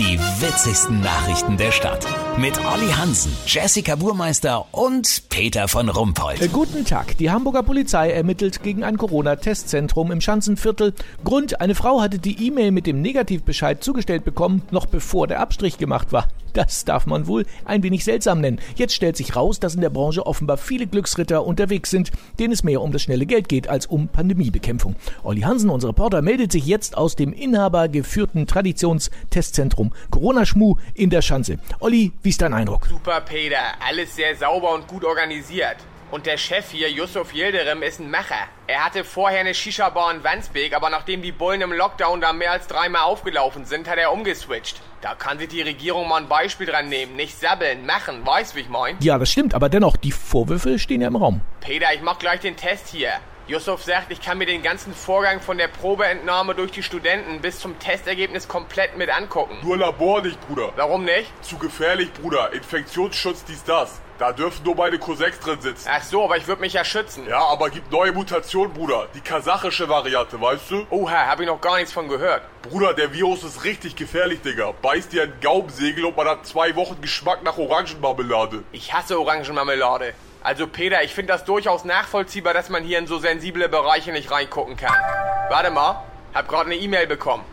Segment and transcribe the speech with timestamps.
[0.00, 2.06] Die witzigsten Nachrichten der Stadt.
[2.38, 6.40] Mit Olli Hansen, Jessica Burmeister und Peter von Rumpold.
[6.40, 7.18] Äh, Guten Tag.
[7.18, 10.94] Die Hamburger Polizei ermittelt gegen ein Corona-Testzentrum im Schanzenviertel.
[11.22, 15.76] Grund, eine Frau hatte die E-Mail mit dem Negativbescheid zugestellt bekommen, noch bevor der Abstrich
[15.76, 16.28] gemacht war.
[16.52, 18.58] Das darf man wohl ein wenig seltsam nennen.
[18.74, 22.64] Jetzt stellt sich raus, dass in der Branche offenbar viele Glücksritter unterwegs sind, denen es
[22.64, 24.96] mehr um das schnelle Geld geht als um Pandemiebekämpfung.
[25.22, 31.58] Olli Hansen, unser Reporter, meldet sich jetzt aus dem inhabergeführten Traditionstestzentrum Corona-Schmu in der Schanze.
[31.80, 32.86] Olli, wie ist dein Eindruck?
[32.86, 33.74] Super, Peter.
[33.86, 35.76] Alles sehr sauber und gut organisiert.
[36.10, 38.48] Und der Chef hier, Yusuf Yildirim, ist ein Macher.
[38.66, 42.50] Er hatte vorher eine Shisha-Bar in Wandsbek, aber nachdem die Bullen im Lockdown da mehr
[42.50, 44.80] als dreimal aufgelaufen sind, hat er umgeswitcht.
[45.02, 47.14] Da kann sich die Regierung mal ein Beispiel dran nehmen.
[47.14, 48.96] Nicht sabbeln, machen, weißt wie ich mein?
[49.00, 51.42] Ja, das stimmt, aber dennoch, die Vorwürfe stehen ja im Raum.
[51.60, 53.12] Peter, ich mach gleich den Test hier.
[53.46, 57.58] Yusuf sagt, ich kann mir den ganzen Vorgang von der Probeentnahme durch die Studenten bis
[57.58, 59.58] zum Testergebnis komplett mit angucken.
[59.62, 60.72] Nur Labor nicht, Bruder.
[60.76, 61.32] Warum nicht?
[61.44, 62.52] Zu gefährlich, Bruder.
[62.52, 64.00] Infektionsschutz, dies, das.
[64.20, 65.88] Da dürfen nur meine Cousins drin sitzen.
[65.90, 67.26] Ach so, aber ich würde mich ja schützen.
[67.26, 69.08] Ja, aber gibt neue Mutationen, Bruder.
[69.14, 70.86] Die kasachische Variante, weißt du?
[70.90, 72.42] Oha, hab ich noch gar nichts von gehört.
[72.60, 74.74] Bruder, der Virus ist richtig gefährlich, Digga.
[74.82, 78.62] Beißt dir ein Gaumensegel und man hat zwei Wochen Geschmack nach Orangenmarmelade.
[78.72, 80.12] Ich hasse Orangenmarmelade.
[80.42, 84.30] Also Peter, ich finde das durchaus nachvollziehbar, dass man hier in so sensible Bereiche nicht
[84.30, 84.96] reingucken kann.
[85.48, 87.46] Warte mal, hab gerade eine E-Mail bekommen.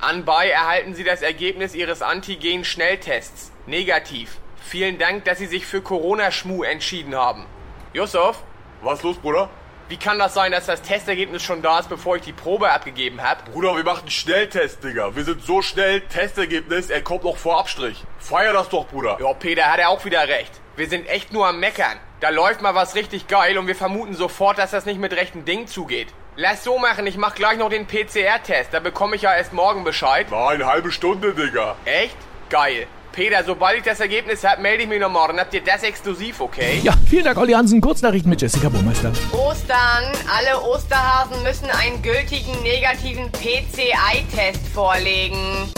[0.00, 3.50] Anbei erhalten Sie das Ergebnis Ihres Antigen-Schnelltests.
[3.66, 4.38] Negativ.
[4.66, 7.46] Vielen Dank, dass Sie sich für Corona-Schmu entschieden haben.
[7.92, 8.42] Yusuf,
[8.82, 9.48] Was los, Bruder?
[9.88, 13.22] wie kann das sein, dass das Testergebnis schon da ist, bevor ich die Probe abgegeben
[13.22, 13.50] habe?
[13.50, 15.14] Bruder, wir machen einen Schnelltest, Digga.
[15.14, 16.00] Wir sind so schnell.
[16.00, 18.02] Testergebnis, er kommt noch vor Abstrich.
[18.18, 19.18] Feier das doch, Bruder.
[19.20, 20.50] Ja, Peter hat er auch wieder recht.
[20.76, 21.98] Wir sind echt nur am Meckern.
[22.20, 25.44] Da läuft mal was richtig geil und wir vermuten sofort, dass das nicht mit rechten
[25.44, 26.08] Dingen zugeht.
[26.36, 28.72] Lass so machen, ich mach gleich noch den PCR-Test.
[28.72, 30.30] Da bekomme ich ja erst morgen Bescheid.
[30.30, 31.76] War eine halbe Stunde, Digga.
[31.84, 32.16] Echt?
[32.48, 32.86] Geil.
[33.14, 35.38] Peter, sobald ich das Ergebnis hab, melde ich mich noch morgen.
[35.38, 36.80] Habt ihr das exklusiv, okay?
[36.82, 37.80] Ja, vielen Dank, Olli Hansen.
[37.80, 39.12] Kurznachrichten mit Jessica Burmeister.
[39.30, 40.04] Ostern.
[40.36, 45.70] Alle Osterhasen müssen einen gültigen negativen PCI-Test vorlegen.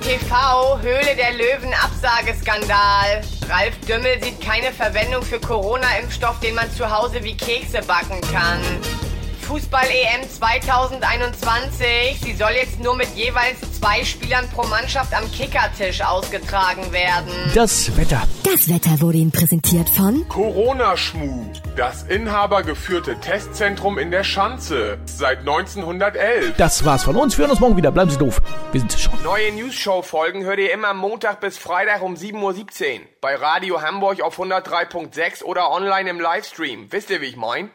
[0.00, 3.20] TV, Höhle der Löwen, Absageskandal.
[3.50, 8.60] Ralf Dümmel sieht keine Verwendung für Corona-Impfstoff, den man zu Hause wie Kekse backen kann.
[9.50, 12.20] Fußball-EM 2021.
[12.22, 17.32] Sie soll jetzt nur mit jeweils zwei Spielern pro Mannschaft am Kickertisch ausgetragen werden.
[17.52, 18.22] Das Wetter.
[18.44, 21.46] Das Wetter wurde Ihnen präsentiert von Corona-Schmu.
[21.76, 24.98] Das inhabergeführte Testzentrum in der Schanze.
[25.04, 26.54] Seit 1911.
[26.56, 27.36] Das war's von uns.
[27.36, 27.90] Wir hören uns morgen wieder.
[27.90, 28.40] Bleiben Sie doof.
[28.70, 29.20] Wir sind schon.
[29.24, 33.00] Neue News-Show-Folgen hört ihr immer Montag bis Freitag um 7.17 Uhr.
[33.20, 36.86] Bei Radio Hamburg auf 103.6 oder online im Livestream.
[36.92, 37.70] Wisst ihr, wie ich mein?